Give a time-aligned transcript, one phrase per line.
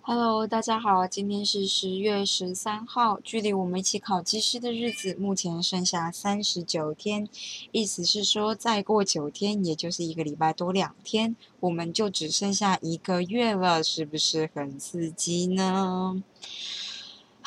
[0.00, 7.28] Hello，大家好，今天是十月十三号，距离我们一起考技师的日子目前剩下三十九天，
[7.72, 16.22] 意思是说再过九天，也就是一个礼拜多两天，我们就只剩下一个月了，是不是很刺激呢？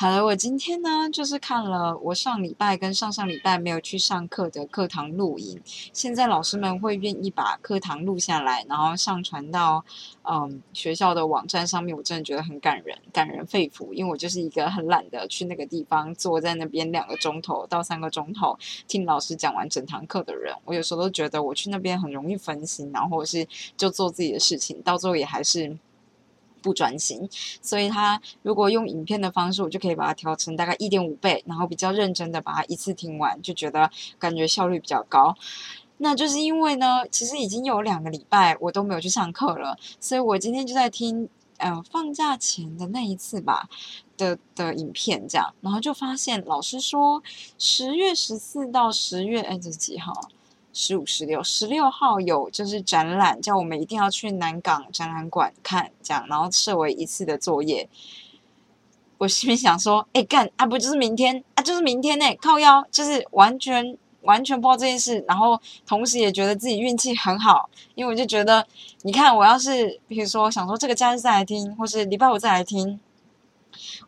[0.00, 5.60] 好了，我今天呢就是看了我上礼拜跟上上礼拜没有去上课的课堂录影。
[5.92, 9.84] 现在老师们会愿意把课堂录下来，然后上传到
[10.22, 13.92] 嗯学校的网站上面，我真的觉得很感人，感人肺腑。
[13.92, 18.56] 因为我就是一个很懒得去那个地方坐在那边两个钟头到三个钟头
[18.86, 20.54] 听老师讲完整堂课的人。
[20.64, 23.44] 我有时候都觉得我去那边很容易分心，然后或者是
[23.76, 25.76] 就做自己的事情，到最后也还是。
[26.62, 27.28] 不专心，
[27.62, 35.34] 所以他如果用影片的方式，我就可以把它调成大概一点五倍，然后比较认真的把它一次听完，就觉得感觉效率比较高。
[35.98, 43.68] 那就是因为呢，其实已经有两个礼拜我都没有去上课了，所以我今天就在听，呃，放假前的那一次吧
[44.16, 47.20] 的的影片，这样，然后就发现老师说
[47.58, 50.12] 十月十四到十月，哎，这是几号？
[50.72, 57.88] 十五、十六、十六号有就是展览，叫我们一定要去南港展览馆看，这样，然后设为一次的作业。
[59.18, 68.64] 我心里想说，哎干啊，不就是明天啊，就是明天呢，靠腰，就是完全完全不知道这件事，然后同时也觉得自己运气很好，因为我就觉得，
[69.02, 73.00] 你看我要是比如说想说这个假日再来听，或是礼拜五再来听。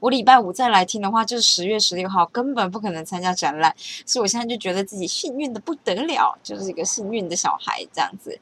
[0.00, 8.38] 我礼拜五再来听的话，就是十月十六号，根本不可能参加展览，所以我现在就觉得自己幸运的不得了，就是一个幸运的小孩这样子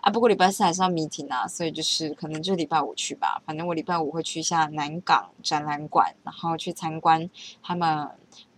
[0.00, 0.10] 啊。
[0.10, 3.42] 不过礼拜四还是要 meeting 啊，所以就是可能就礼拜五去吧。
[3.46, 7.28] 反正我礼拜五会去一下南港展览馆，然后去参观
[7.62, 8.08] 他们。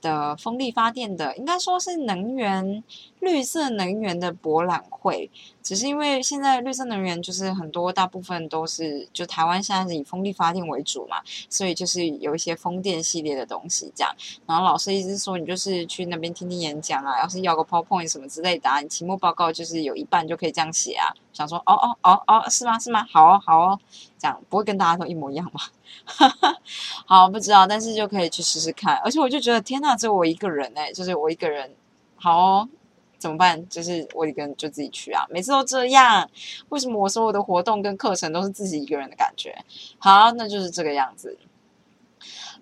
[0.00, 2.84] 的风力发电的，应该说是能源、
[3.26, 5.28] 绿色能源的博览会。
[5.62, 11.16] 只是因为现在绿色能源就是很多，大部分都是就台湾现在是以风力发电为主嘛，
[11.50, 14.14] 所以就是有一些风电系列的东西这样。
[14.46, 21.10] 然后老师一直说，你就是去那边听听演讲啊，要是要个 PowerPoint 什么之类的，你期末报告就是有一半就可以这样写啊。
[21.32, 22.78] 想说，哦哦哦哦，是吗？
[22.78, 23.04] 是吗？
[23.10, 23.80] 好哦，好哦，
[24.16, 25.60] 这样不会跟大家都一模一样吗？
[27.04, 28.96] 好，不知道，但是就可以去试试看。
[29.04, 31.74] 而且我就觉得，天呐，只有我一个人哎，就是我一个人，
[32.14, 32.68] 好哦，
[33.18, 33.68] 怎么办？
[33.68, 36.28] 就是我一个人就自己去啊，每次都这样。
[36.68, 39.56] 为什么我所有的活动跟课程都是自己一个人的感觉？
[39.98, 41.38] 好，那就是这个样子。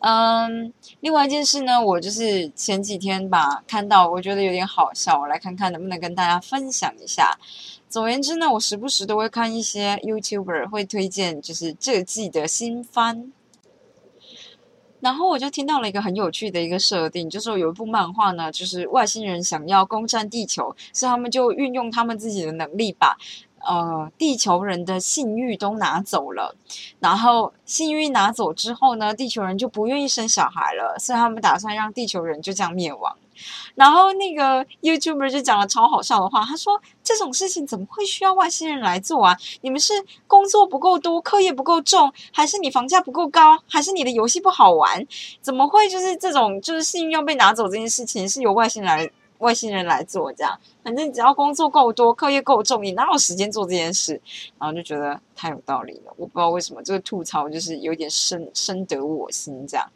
[0.00, 7.38] 嗯，另外一件事呢，我就是前几天吧看到，我觉得有点好笑，我来看看能不能跟大家分享一下。
[7.88, 13.32] 总而言之呢，我时不时都会看一些 YouTuber 会推荐，就是这季的新番。
[15.04, 23.14] 然后我就听到了一个很有趣的一个设定，就是有一部漫画呢，就是外星人想要攻占地球，所以他们就运用他们自己的能力把
[23.60, 26.56] 呃地球人的性欲都拿走了。
[27.00, 33.14] 然后性欲拿走之后呢，地球人就不愿意生小孩了，所以他们打算让地球人就这样灭亡。
[33.74, 39.36] 然后那个 YouTuber 就讲了超好笑的话，他说：“这种事情怎么会需要外星人来做啊？
[39.62, 39.92] 你们是
[40.26, 45.06] 工作不够多，课业不够重，还是你房价不够高，还是你的游戏不好玩？
[45.40, 50.32] 怎么会就是这种就是幸运要被拿走这件事情是由外星来外星人来做？
[50.32, 54.20] 这样反正只要工作够多，课业够重，你哪有时间做这件事？
[54.58, 56.12] 然后就觉得太有道理了。
[56.16, 59.86] 我不知道为什么这个吐槽就是有点深深得我心这样。”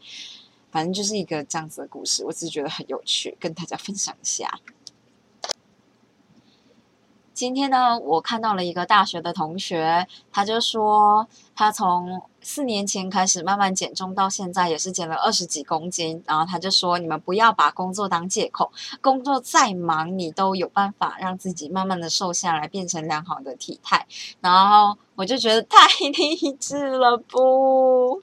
[0.78, 4.60] 反正就是一个这样子的故事，我只是觉得很有趣，跟大家分享一下。
[7.34, 16.22] 今天呢，我看到了一个大学的同学，他就说他从四年前开始慢慢减重，到现在也是减了二十几公斤。
[16.24, 24.06] 然后他就说：“你们不要把工作当借口，工作再忙，你都有办法让自己慢慢的瘦下来，变成良好的体态。”
[24.40, 28.22] 然后我就觉得太 励志了，不。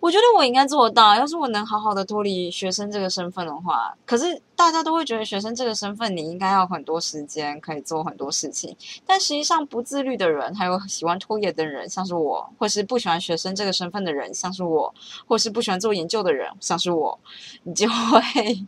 [0.00, 1.16] 我觉得我应该做到。
[1.16, 8.76] 要是我能好好的脱离学生这个身份的话，可是大家都会觉得学生这个身份你应该要很多时间可以做很多事情。
[9.04, 14.94] 但实际上不自律的人，还有喜欢拖延的人，像是我，或是不喜欢学生这个身份的人，像是我，
[15.26, 17.18] 或是不喜欢做研究的人，像是我，
[17.64, 18.66] 你就会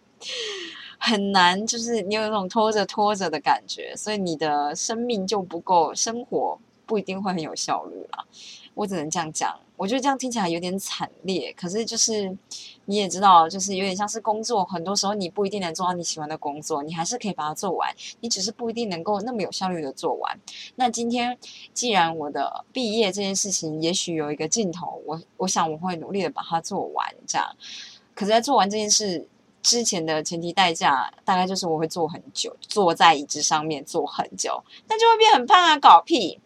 [0.99, 8.25] 很难，就是你有一种拖着拖着的感觉，所以你的生命就不够，生活不一定会很有效率啦。
[8.75, 9.57] 我只能这样讲。
[9.81, 12.37] 我觉得这样听起来有点惨烈，可是就是
[12.85, 17.91] 你也知道，就是有点像是工作，很多时候你不一定能做到你喜欢的工作，你还是可以把它做完，
[18.21, 20.39] 你只是不一定能够那么有效率的做完。
[20.75, 21.35] 那今天
[21.73, 27.57] 既然我的毕业这件事情也许有一个尽头，我我想我会努力的把它做完，这样。
[28.15, 29.27] 可是，在做完这件事
[29.63, 36.39] 之前的前提代价大概就是我会坐很久，坐在椅子上面坐很久，那就会变很胖啊，搞屁！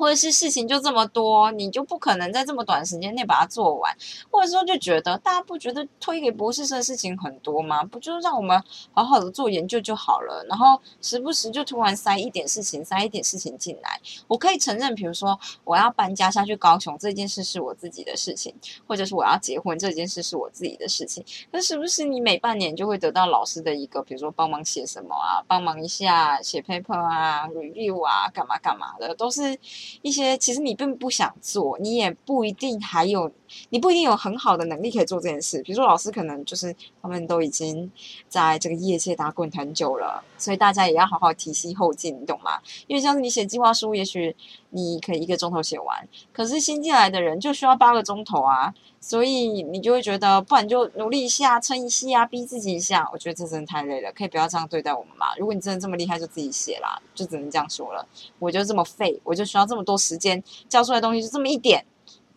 [0.00, 3.94] 或者是事情就这么多，你就不可能在这么短时间内把它做完，
[4.30, 7.84] 或者说就觉得大家不觉得推给博士生的事情很多吗？
[7.84, 8.64] 不就是让我们
[8.94, 14.00] 好好的做研究就好了，然后时不时就突然塞一点事情，塞一点事情进来。
[14.26, 18.54] 我可以承认，比如说我要搬家下去高雄这件事是我自己的事情，
[18.86, 21.22] 或者是我要结婚这件事是我自己的事情。
[21.52, 29.58] 可是不是你每半年就会得到老师的一个，比如说帮忙写什么啊，帮忙一下写 paper 啊，review 啊，干嘛干嘛的，都是。
[30.02, 33.30] 一些其实你并不想做，你也不一定还有，
[33.70, 35.62] 你不一定有很好的能力可以做这件事。
[35.62, 37.90] 比如说老师可能就是他们都已经
[38.28, 42.58] 在这个业界打滚很久了，所以大家也要好好提携后进，你懂吗？
[42.86, 44.34] 因为像是你写计划书，也许
[44.70, 48.74] 你可以一个钟头写完，可是新进来的人就需要八个钟头啊。
[49.02, 53.08] 所以你就会觉得，不然就努力一下，撑一下，逼自己一下。
[53.14, 55.34] 我觉得这真的太累了，可以不要这样对待我们嘛？
[55.38, 58.06] 如果你真的这么厉害，就自己写啦，就只能这样说了。
[58.38, 61.82] 我就这么废，我就需要这么多时间，教出来东西就这么一点，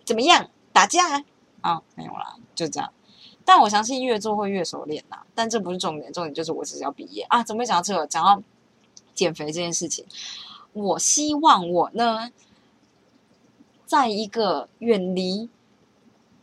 [0.06, 0.50] 怎么样？
[0.72, 1.22] 打架
[1.60, 1.82] 啊？
[1.96, 2.90] 没有啦，就这样。
[3.44, 5.18] 但我相信越做会越熟练呐。
[5.36, 7.44] 但这不是重点，重点就是我只是要毕业啊。
[7.44, 8.08] 怎么会讲到这个？
[8.08, 8.42] 讲到
[9.14, 10.06] 减肥这件事情，
[10.74, 12.32] 我希望我呢，
[13.86, 15.50] 在一个远离。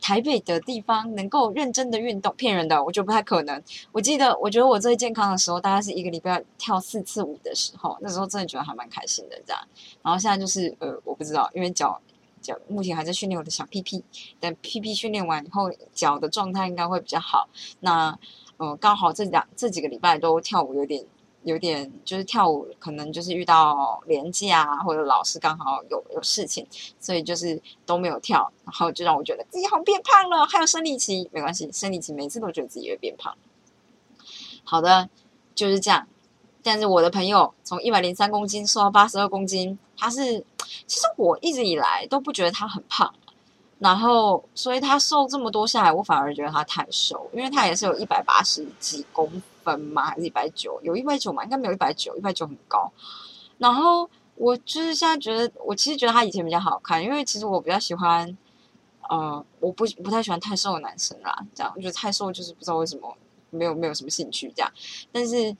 [0.03, 3.61] 台北的地方能够认真的运动，骗人的，我觉得不太可能。
[3.91, 9.61] 我记得，我觉得我最健康的时候，大概是一个礼拜跳四次舞的时候，那时候真的觉得还蛮开心的这样。
[10.01, 12.01] 然后现在就是，呃，我不知道，因为脚
[12.41, 14.03] 脚目前还在训练我的小屁屁，
[14.39, 17.47] 等屁屁训练完以后，脚的状态应该会比较好。
[17.81, 18.17] 那，
[18.57, 21.05] 呃，刚好这两这几个礼拜都跳舞有点。
[21.43, 26.67] 有点就是跳舞，可能就是遇到年纪啊，或者老师刚好有有事情，
[26.99, 30.45] 所以就是都没有跳，然后就让我觉得自己好变胖了。
[30.45, 33.35] 还有生理期，没关系，生理期每次都觉得自己会变胖。
[34.63, 35.09] 好的，
[35.55, 36.07] 就是这样。
[36.63, 40.45] 但是我的朋友从一百零三公斤瘦到八十二公斤，他是
[40.85, 43.11] 其实我一直以来都不觉得他很胖，
[43.81, 49.29] 然后所以他瘦这么多下来，我反而觉得他太瘦，因为他也是有一百八十几公。
[49.63, 50.05] 分嘛？
[50.05, 50.81] 还是一百九？
[50.81, 51.43] 有一百九嘛？
[51.43, 52.91] 应该没有一百九，一百九很高。
[53.59, 58.35] 然后我就是现在觉得，我其实觉得他以前比较好看，因为其实我比较喜欢，
[59.07, 61.45] 呃，我不不太喜欢太瘦的男生啦。
[61.53, 63.15] 这样我觉得太瘦就是不知道为什么
[63.51, 64.71] 没有没有什么兴趣这样。
[65.11, 65.55] 但是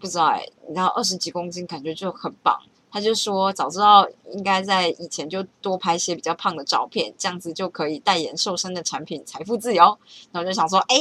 [0.00, 2.60] 不知道哎，你知道二十几公斤感觉就很棒。
[2.96, 9.84] 他就说早知道应该在以前就多拍些比较胖的照片，这样子就可以代言瘦身的产品，财富自由。
[10.32, 10.96] 然后就想说，哎。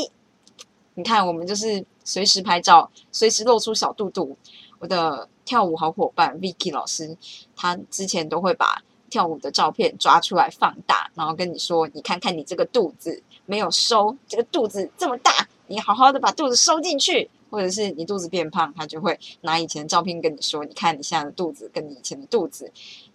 [0.97, 4.37] 你看，我们就是随时拍照，随时露出小肚肚。
[4.79, 7.15] 我的跳舞好伙伴 Vicky 老师，
[7.55, 22.71] 他之前都会把跳舞的照片抓出来放大，然后跟你说：“你看看你这个肚子没有收，这个肚子这么大，你好好的把肚子收进去。”或者是你肚子变胖，他就会拿以前的照片跟你说：“你看你现在的肚子跟你以前的肚子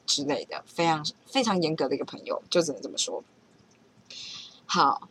[0.06, 3.22] 之类的。”非常非常严格的一个朋友，就只能这么说。
[4.66, 5.08] 好。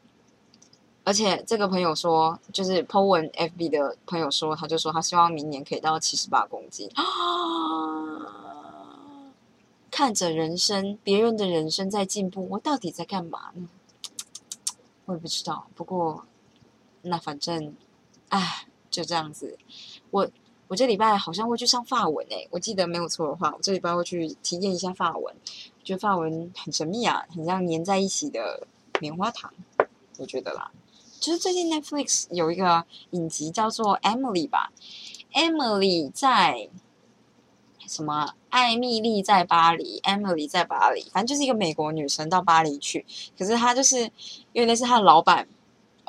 [1.06, 7.01] 而且这个朋友说，就是 Po 文 FB 的朋友说，他就说他希望明年可以到七十八公斤啊！
[9.89, 13.68] 看着人生，别人的人生在进步，我到底在干嘛呢？
[15.06, 15.66] 我也不知道。
[15.74, 16.25] 不过，
[17.01, 17.75] 那反正，
[18.27, 19.58] 哎，就这样子。
[20.12, 20.30] 我
[20.68, 25.36] 我这礼拜好像会去上法文诶，我记得没有错的话，我这礼拜会去体验一下法文。
[25.84, 28.68] 觉得法文很神秘啊，很像粘在一起的
[29.00, 29.54] 棉花糖，
[30.18, 30.72] 我觉得啦。
[31.19, 34.72] 就是最近 Netflix 有一个影集叫做《Emily》吧，
[35.38, 36.69] 《Emily》在
[37.88, 38.34] 什么？
[38.50, 43.06] 艾米丽在巴黎，《Emily》在巴黎，反正就是一个美国女生到巴黎去。
[43.38, 44.00] 可是她就是
[44.54, 45.48] 因为那是她的老板，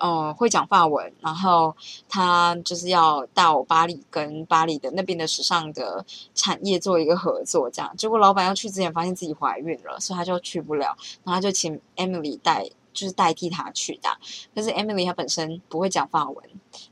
[0.00, 1.74] 嗯，会讲法文，然后
[2.08, 6.04] 他就是要到巴黎跟巴黎的那边的时尚的
[6.34, 7.96] 产业做一个合作，这样。
[7.96, 12.68] 结果老板要去之前发现自己怀孕了，所以他就去不了，然后他就请 Emily 带。
[12.92, 14.08] 就是代替他去的，
[14.54, 16.44] 可是 Emily 她本身不会讲法文，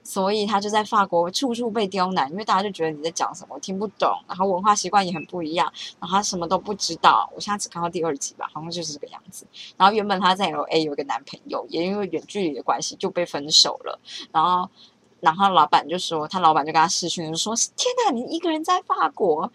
[0.02, 7.28] 所以她就在法国处处被刁难，因为大家就觉得你在讲什么听不懂，然后文化习惯也很不一样，然后她什么都不知道。
[7.34, 9.46] 我现在只看到第二集吧，好像就是这个样子。
[9.76, 13.98] 然后原本她在 LA 有个男朋友，也因为远距离的关系就被分手了。
[14.32, 14.70] 然后，
[15.20, 19.50] 然后老板就说，他老板就跟他视讯，就说：“天哪，你一个人在法国，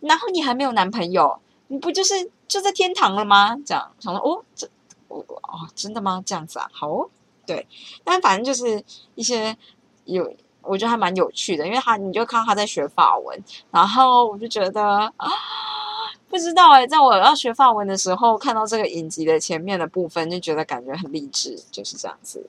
[0.00, 4.68] 然后你还没有男朋友，你不就是就在天堂了吗？”这样想说哦，这。
[5.08, 6.22] 哦，真的吗？
[6.24, 7.10] 这样子啊，好，哦
[7.46, 7.66] 对，
[8.04, 8.84] 但反正就是
[9.14, 9.56] 一些
[10.04, 10.30] 有，
[10.62, 14.82] 我觉得还蛮有趣的，因为他你就看他在学法文，然后我就觉得
[15.16, 15.30] 啊，
[16.28, 22.46] 不知道哎，在我要学法文的时候，看到这个影集的前面的部分，就觉得感觉很励志，就是这样子。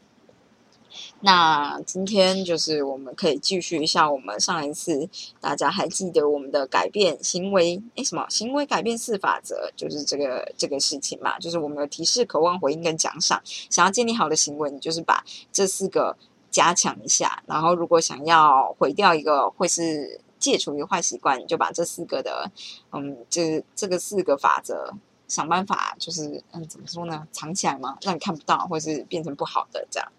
[1.22, 5.08] 那今天就是我们可以继续一下我们上一次，
[5.40, 7.82] 大家还记得我们的改变行为？
[7.96, 9.72] 诶，什么行为改变四法则？
[9.76, 13.42] 就是这个这个事情嘛，就是我们的提示、渴望、回应跟奖赏。
[13.70, 16.16] 想要建立好的行为，你就是把这四个
[16.50, 17.44] 加强一下。
[17.46, 22.50] 然后，如果想要毁掉一个，会是戒除一个坏习惯，你就把这四个的，
[22.92, 24.94] 嗯，这这个四个法则，
[25.28, 27.28] 想办法就是嗯，怎么说呢？
[27.32, 27.98] 藏起来吗？
[28.02, 30.12] 让你看不到，或是变成不好的这样。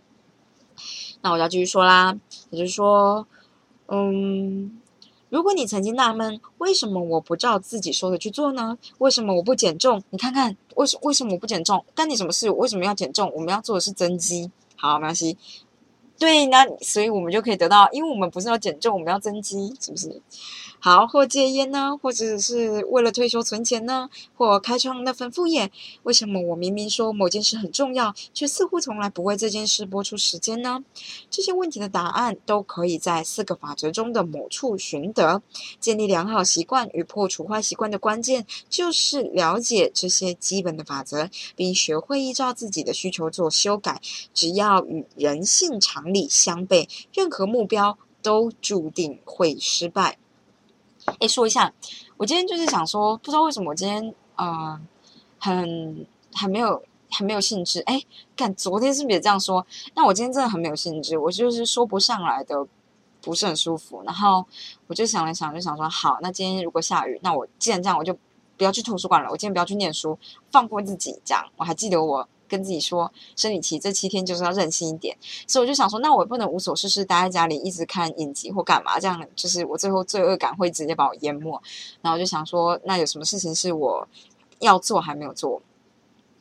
[1.23, 2.17] 那我就要继续说啦，
[2.50, 3.27] 也就是说，
[3.89, 4.81] 嗯，
[5.29, 8.79] 如果你曾经纳闷为什么我不照自己说的去做呢？
[8.99, 10.03] 为什么我不减重？
[10.11, 11.85] 你看看，为什为什么我不减重？
[11.95, 12.50] 干你什么事？
[12.50, 13.31] 为什么要减重？
[13.35, 14.50] 我们要做的是增肌。
[14.77, 15.37] 好，没关系。
[16.21, 20.21] 对，那所以我们就可以得到，因为我们不是要减重，我们要增肌，是不是？
[20.79, 25.71] 好，或戒烟呢，或者是为了退休存钱呢，或开创那份副业？
[26.03, 30.85] 为什么我明明说某件事很重要，却似乎从来不为这件事播出时间呢？
[31.31, 35.43] 这些问题的答案都可以在四个法则中的某处寻得。
[35.81, 44.00] 建立良好习惯与破除坏习惯的关键，就是了解这些基本的法则，并学会依照自己的需求做修改。
[44.33, 50.19] 只要与人性常力相悖，任何目标都注定会失败。
[51.19, 51.73] 哎，说一下，
[52.19, 54.79] 我今天就是想说，不知道为什么我今天呃
[55.38, 57.81] 很很没有很没有兴致。
[57.81, 58.02] 哎，
[58.37, 59.67] 干，昨天是不是也这样说？
[59.95, 62.67] 那我今天真的很没有兴致，我就是说不上来的，
[63.23, 64.02] 不是很舒服。
[64.05, 64.45] 然后
[64.87, 68.17] 我就想了想，就想说，好，那今天如果下雨，那我既然这样，我就
[68.57, 69.31] 不要去图书馆了。
[69.31, 70.19] 我今天不要去念书，
[70.50, 71.19] 放过自己。
[71.25, 72.29] 这样，我还记得我。
[72.50, 75.16] 跟自己说，生理期这七天就是要任性一点，
[75.47, 81.62] 所以我就想说，那我也不能无所事事待在家里，一直看影集或干嘛，这样就是我最后罪恶感会直接把我淹没。
[82.02, 84.09] 然后就想说，那有什么事情是我
[84.59, 85.62] 要做还没有做？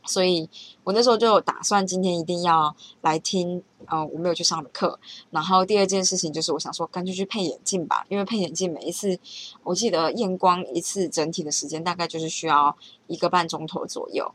[0.06, 0.50] 所以
[0.84, 4.98] 我那时候就打算今天一定要来听，呃，我没有去上的课。
[5.30, 9.20] 然后第二件事情就是我想说，干脆去配眼镜吧，因为配眼镜每一次，
[9.62, 12.76] 我记得验光一次整体的时间大概就是需要
[13.06, 14.34] 一个半钟头左右。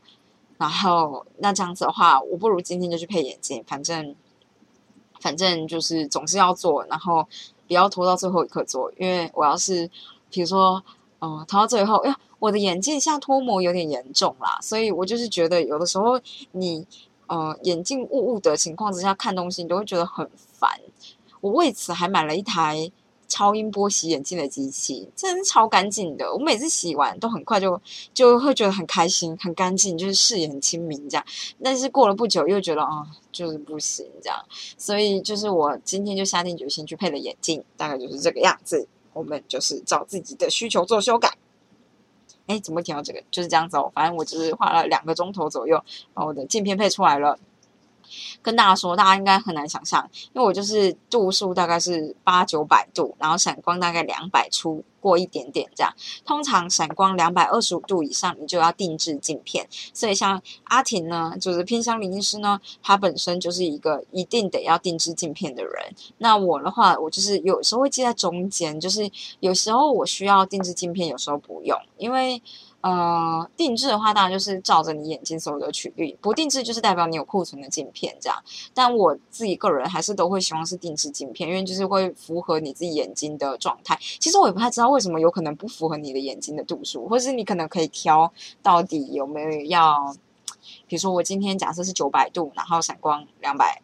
[0.57, 4.15] 然后那这样子的话，我不如今天就去配眼镜，反正
[5.19, 7.27] 反正就是总是要做，然后
[7.67, 9.89] 不要拖到最后一刻做，因为我要是
[10.29, 10.83] 比如说，
[11.19, 16.19] 嗯，拖到最后，哎呀，我的眼镜像脱模有点严重啦，所以我就是觉得有的时候
[16.51, 16.85] 你
[17.27, 20.79] 呃眼镜雾雾的情况之下看东西，你都会觉得很烦。
[21.41, 22.91] 我为此还买了一台。
[23.27, 27.81] 超音波洗眼镜的机器真是超干净的，我每次洗完都很快就
[28.13, 31.25] 就会觉得很开心、很干净，就是视野很清明这样。
[31.63, 34.45] 但是过了不久又觉得啊，就是不行这样，
[34.77, 38.87] 所以就是我今天就下定决心去配了眼镜，大概就是这个样子。
[39.13, 41.37] 我们就是照自己的需求做修改。
[42.47, 43.23] 哎，怎么会提到这个？
[43.31, 45.81] 就是这样子哦，反正我只是花了两个钟头左右，
[46.13, 47.39] 把我的镜片配出来了。
[48.41, 55.93] 跟大家说，大家应该很难想象，因为我就是度数大概是八九百度，然后闪光大概两百出过一点点这样。
[56.25, 59.67] 通常闪光两百二十五度以上，你就要定制镜片。
[59.93, 65.73] 所以像阿婷呢，就是偏向林医师呢，他本身就是一个一定得要定制镜片的人。
[66.17, 69.09] 那我的话，我就是有时候会记在中间，就是
[69.39, 72.41] 有时候我需要定制镜片，有时候不用，因为。
[72.85, 78.37] 呃，定制的话，当然就是照着你眼睛所有的曲率；不定制就是代表你有库存的镜片这样。
[78.75, 83.97] 但我自己个人还是都会希望是定制镜片，因为就是会符合你自己眼睛的状态。
[84.19, 90.15] 其实我也不太知道为什么有可能不符合你的眼睛的度数，或是你可能可以挑到底有没有要，
[90.85, 93.81] 比如说我今天假设是九百度，然后闪光两百。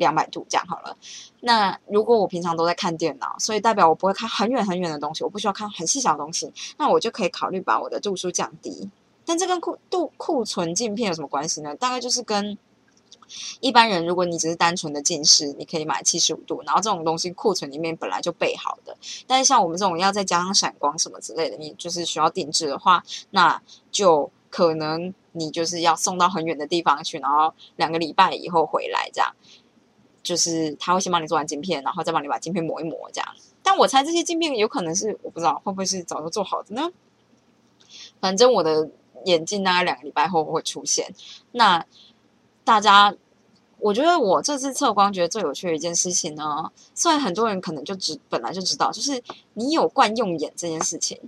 [0.00, 0.96] 两百度这样好了。
[1.40, 8.90] 那如果我平常都在看电脑，所以代表我不会看很远很远的东西，我不需要看很细小的东西，那我就可以考虑把我的度数降低。
[9.24, 11.76] 但这跟库度库存镜片有什么关系呢？
[11.76, 12.58] 大概就是跟
[13.60, 18.96] 一般人，如果你只是单纯的近视，你可以买七十五度，然后这种东西库存里面本来就备好的。
[19.26, 29.32] 但是像我们这种要再加上闪光什么之类的，你就是需要定制的话，那就可能你就是要送到很远的地方去，然后两个礼拜以后回来这样。
[30.22, 33.34] 就是他会先帮你做完镜片，然后再帮你把镜片磨一磨，这样。
[33.62, 36.90] 但我猜这些镜片有可能是我不知道会不会是早就做好的呢？
[38.20, 38.90] 反正我的
[39.24, 41.12] 眼镜大概两个礼拜后会出现。
[41.52, 41.84] 那
[42.64, 43.14] 大家，
[43.78, 49.22] 我觉得我这次测光觉得最有趣的一件事情呢，虽然很多人可能就知本来就知道，就是
[49.54, 51.18] 你有惯用眼这件事情。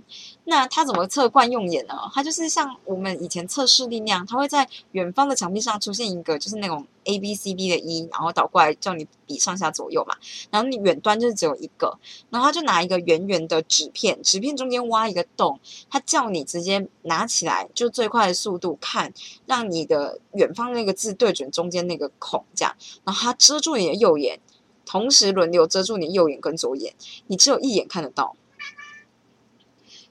[0.45, 1.95] 那他怎么测惯用眼呢？
[2.13, 6.85] 他就是像我们以前测视力那样，他会在远方的墙壁上出现一个就是那种。
[7.05, 10.15] A B C D 的一，然后倒过来叫你比上下左右嘛。
[10.49, 11.97] 然后你远端就是只有一个，
[12.29, 19.13] 然后他就拿一个圆圆的纸片，纸片中间挖一个洞，他叫你直接拿起来，就最快的速度看，
[19.45, 24.39] 让你的远方那个字对准中间那个孔，这样，然后他遮住你的右眼，
[24.85, 26.93] 同时轮流遮住你右眼跟左眼，
[27.27, 28.35] 你只有一眼看得到。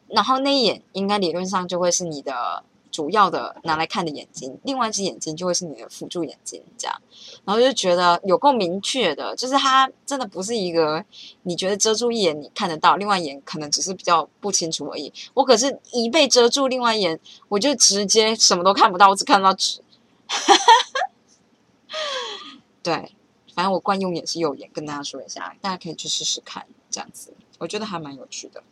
[0.09, 7.03] 然后那一眼应该理论上就会是你的主要的拿来看的眼睛，另外一只眼睛就会是你的辅助眼睛，这样。
[7.45, 11.03] 然后就觉得有够明确的，就是它真的不是一个
[11.43, 15.11] 你觉得遮住一眼你看得到，另外一眼可能只是比较不清楚而已。
[15.33, 17.19] 我可是一被遮住，另外一眼
[17.49, 19.81] 我就直接什么都看不到，我只看到纸。
[22.83, 23.13] 对，
[23.55, 28.63] 反正我惯用眼是右眼，跟大家说一下，大家可以去试试看，这样子我觉得还蛮有趣的。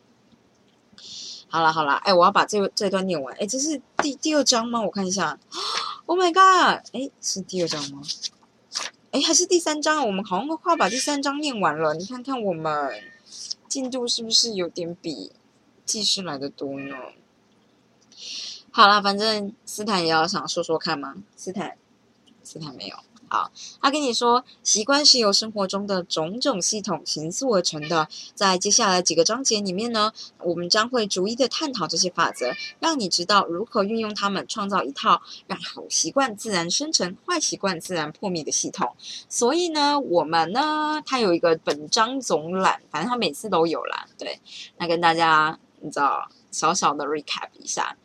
[1.51, 3.35] 好了好了，哎，我要把这这段念完。
[3.35, 4.81] 哎，这是第第二章吗？
[4.81, 5.37] 我看一下。
[6.07, 6.83] Oh my god！
[6.93, 8.01] 哎，是第二章吗？
[9.11, 10.05] 哎，还是第三章？
[10.05, 11.93] 我们好像快把第三章念完了。
[11.93, 12.91] 你看看我们
[13.69, 15.31] 进度是不是有点比
[15.85, 16.95] 技师来的多呢？
[18.71, 21.15] 好了，反正斯坦也要想说说看吗？
[21.35, 21.77] 斯坦，
[22.43, 22.95] 斯坦没有。
[23.31, 23.49] 好，
[23.81, 28.09] 他跟你说，习惯是由生活中的种种系统形塑而成的。
[28.35, 38.93] 在接下来几个章节里面呢，我们将会逐一的探讨这些法则，让你知道如何运用它们，创造一套让好习惯自然生成、坏习惯自然破灭的系统。
[39.29, 44.07] 所以呢，我们呢，它有一个本章总览，反正它每次都有啦。
[44.17, 44.41] 对，
[44.77, 47.95] 那跟大家你知道小小的 recap 一下。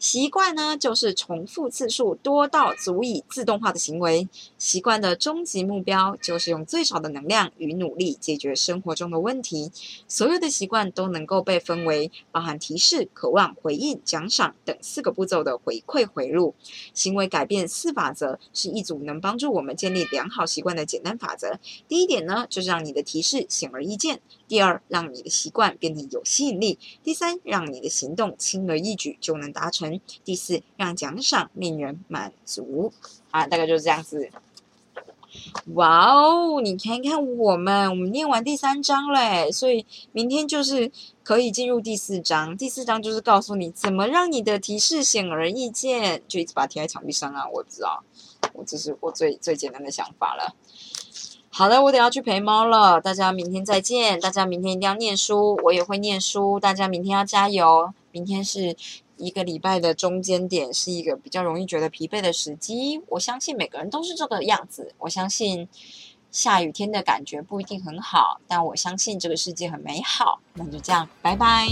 [0.00, 4.26] 习惯呢，就是重复次数多到足以自动化的行为。
[4.56, 9.70] 习惯的终极目标就是用最少的能量与努力解决生活中的问题。
[10.08, 16.54] 所有的习惯都能够被分为包含提示、渴望、回应、奖赏等四个步骤的回馈回路。
[16.94, 21.58] 行为改变四法则是一组能帮助我们建立良好习惯的简单法则。
[21.88, 24.16] 第一点呢，就是让你的提示显而易见；
[24.48, 29.89] 第二，让你的习惯变得有吸引力；第三，让你的行动轻而易举就能达成。
[30.24, 32.92] 第四，让奖赏令人满足
[33.30, 34.30] 啊，大概就是这样子。
[35.74, 40.90] 哇哦，你看看我们，我们念完第三章嘞，所以明天就是
[41.22, 42.56] 可以进入第四章。
[42.56, 47.48] 第四章就是告诉你怎么让你的提示显而易见，就一直把它贴在墙壁上啊。
[47.48, 48.02] 我知道，
[48.54, 50.56] 我这是我最最简单的想法了。
[51.48, 54.18] 好的，我得要去陪猫了，大家明天再见。
[54.18, 57.94] 大家明天一定要念书，我也会念书，大家明天要加油。
[58.10, 58.76] 明天是。
[59.20, 64.94] 一个礼拜的中间点是一个比较容易觉得疲惫的时机，我相信每个人都是这个样子。
[64.98, 65.68] 我相信
[66.30, 70.40] 下雨天的感觉不一定很好，但我相信这个世界很美好。
[70.54, 71.66] 那就这样，拜拜。